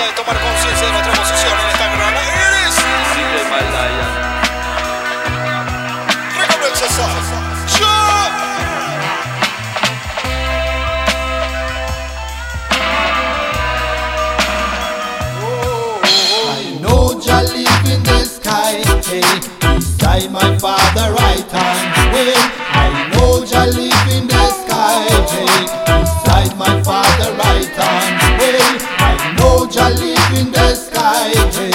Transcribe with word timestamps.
oportunidad 0.00 0.06
de 0.06 0.12
tomar 0.12 0.40
conciencia 0.40 0.86
de 0.86 0.92
nuestra 0.92 1.12
posición 1.12 1.52
en 1.60 1.68
esta 1.68 1.86
gran 1.94 2.14
crisis. 2.14 2.84
DJ 3.14 3.50
Malaya. 3.50 4.08
Recomienza 6.38 6.86
¡Yo! 7.78 7.86
I 16.42 16.78
know 16.80 17.20
Jah 17.20 17.42
live 17.42 17.92
in 17.92 18.02
the 18.02 18.24
sky, 18.24 18.82
hey, 19.06 19.22
beside 19.60 20.30
my 20.30 20.58
father 20.58 21.12
right 21.14 21.50
hand. 21.50 22.12
Well, 22.12 22.59
Jah 29.80 29.88
live 29.96 30.38
in 30.38 30.52
the 30.52 30.74
sky, 30.74 31.32
hey, 31.56 31.72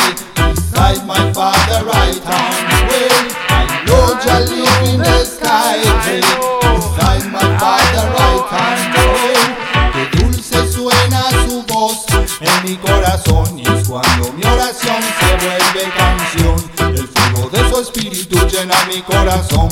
beside 0.53 1.07
my 1.07 1.33
father 1.33 1.83
right 1.85 2.21
hand. 2.21 2.65
Well, 2.85 3.25
I 3.49 3.65
know 3.87 4.13
Jah 4.21 4.45
live 4.45 4.93
in 4.93 4.99
the 4.99 5.25
sky, 5.25 5.81
hey, 6.05 6.21
beside 6.21 7.25
my 7.31 7.41
father 7.57 8.05
right 8.13 8.45
hand. 8.53 8.93
Well, 8.93 9.49
qué 9.93 10.03
dulce 10.17 10.71
suena 10.71 11.23
su 11.47 11.63
voz 11.63 12.05
en 12.41 12.69
mi 12.69 12.77
corazón 12.77 13.57
y 13.57 13.63
es 13.63 13.89
cuando 13.89 14.31
mi 14.33 14.43
oración 14.43 15.01
se 15.19 15.29
vuelve 15.43 15.91
canción. 15.97 16.57
El 16.93 17.07
fuego 17.07 17.49
de 17.49 17.69
su 17.71 17.81
espíritu 17.81 18.37
llena 18.47 18.75
mi 18.87 19.01
corazón 19.01 19.69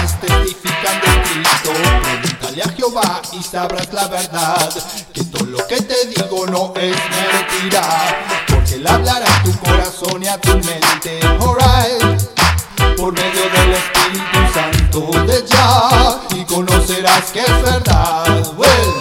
Américas 0.00 0.20
testifican 0.20 1.00
de 1.00 1.22
Cristo. 1.22 1.70
Pregúntale 2.02 2.62
a 2.62 2.68
Jehová 2.68 3.22
y 3.32 3.42
sabrás 3.42 3.92
la 3.92 4.08
verdad, 4.08 4.70
que 5.12 5.24
todo 5.24 5.44
lo 5.44 5.66
que 5.66 5.80
te 5.82 6.06
digo 6.06 6.46
no 6.46 6.72
es 6.76 6.96
mentira, 6.96 8.42
porque 8.48 8.74
él 8.74 8.86
hablará 8.86 9.26
a 9.26 9.42
tu 9.42 9.52
corazón 9.58 10.22
y 10.22 10.28
a 10.28 10.40
tu 10.40 10.52
mente. 10.54 11.20
Alright 11.40 12.30
por 12.96 13.12
medio 13.12 13.48
del 13.48 13.72
Espíritu 13.72 14.38
Santo 14.52 15.10
de 15.26 15.44
ya 15.46 16.20
y 16.36 16.44
conocerás 16.44 17.30
que 17.32 17.40
es 17.40 17.62
verdad. 17.62 18.46
Well, 18.56 19.00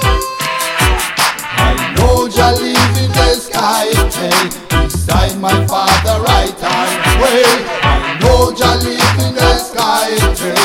I 1.58 1.95
know 1.95 2.30
Jah 2.30 2.53
live 2.53 2.97
in 2.97 3.11
the 3.11 3.36
sky, 3.36 3.88
hey, 4.16 4.50
beside 4.70 5.38
my 5.39 5.66
Father 5.67 6.22
right 6.23 6.58
hand. 6.61 7.22
Well, 7.22 7.59
I 7.83 8.20
know 8.22 8.53
Jah 8.53 8.75
live 8.77 9.20
in 9.27 9.36
the 9.36 9.58
sky, 9.58 10.17
hey, 10.38 10.59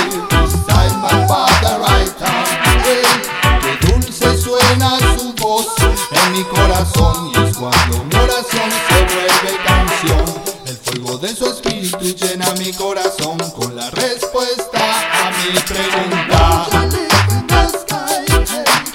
en 5.46 6.32
mi 6.32 6.42
corazón 6.44 7.30
y 7.34 7.38
es 7.38 7.56
cuando 7.58 8.02
mi 8.04 8.16
oración 8.16 8.70
se 8.88 9.04
vuelve 9.14 9.62
canción. 9.66 10.24
El 10.64 10.76
fuego 10.78 11.18
de 11.18 11.36
su 11.36 11.44
espíritu 11.44 11.98
llena 11.98 12.50
mi 12.58 12.72
corazón 12.72 13.36
con 13.50 13.76
la 13.76 13.90
respuesta 13.90 14.80
a 14.80 15.30
mi 15.30 15.58
pregunta. 15.60 16.66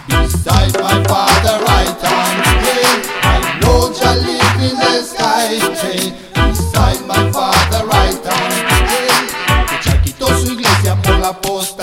Beside 0.08 0.74
my 0.82 1.04
father 1.08 1.60
right 1.68 2.02
hand, 2.02 2.44
hey, 2.66 3.04
I 3.22 3.60
know 3.60 3.94
Jah 3.94 4.16
live 4.16 4.72
in 4.72 4.76
the 4.76 5.04
sky, 5.04 5.60
hey, 5.84 6.14
beside 6.34 7.06
my 7.06 7.32
father 7.32 7.86
right 7.86 8.26
hand, 8.26 8.54
hey, 8.90 9.10
que 9.84 10.02
quitó 10.02 10.28
su 10.40 10.54
iglesia 10.54 11.00
por 11.04 11.20
la 11.20 11.28
apostasía 11.28 11.79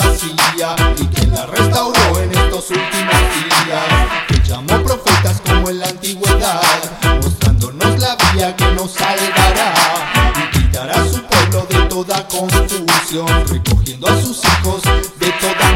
recogiendo 13.12 14.08
a 14.08 14.20
sus 14.20 14.42
hijos 14.44 14.82
de 14.82 15.30
toda 15.40 15.75